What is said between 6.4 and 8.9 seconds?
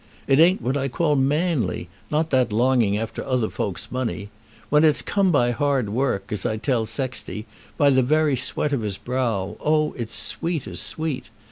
I tell Sexty, by the very sweat of